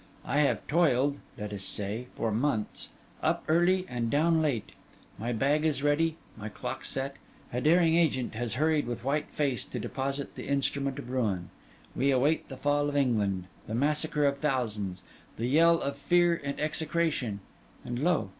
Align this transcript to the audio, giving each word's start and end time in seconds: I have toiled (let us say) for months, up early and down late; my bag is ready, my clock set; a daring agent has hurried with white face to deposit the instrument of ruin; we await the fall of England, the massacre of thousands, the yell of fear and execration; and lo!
I 0.25 0.39
have 0.39 0.65
toiled 0.65 1.19
(let 1.37 1.53
us 1.53 1.61
say) 1.63 2.07
for 2.15 2.31
months, 2.31 2.89
up 3.21 3.43
early 3.47 3.85
and 3.87 4.09
down 4.09 4.41
late; 4.41 4.71
my 5.19 5.31
bag 5.31 5.63
is 5.63 5.83
ready, 5.83 6.15
my 6.35 6.49
clock 6.49 6.85
set; 6.85 7.17
a 7.53 7.61
daring 7.61 7.95
agent 7.95 8.33
has 8.33 8.55
hurried 8.55 8.87
with 8.87 9.03
white 9.03 9.27
face 9.29 9.63
to 9.65 9.79
deposit 9.79 10.33
the 10.33 10.47
instrument 10.47 10.97
of 10.97 11.11
ruin; 11.11 11.51
we 11.95 12.09
await 12.09 12.49
the 12.49 12.57
fall 12.57 12.89
of 12.89 12.97
England, 12.97 13.43
the 13.67 13.75
massacre 13.75 14.25
of 14.25 14.39
thousands, 14.39 15.03
the 15.37 15.45
yell 15.45 15.79
of 15.79 15.97
fear 15.97 16.41
and 16.43 16.59
execration; 16.59 17.39
and 17.85 17.99
lo! 17.99 18.29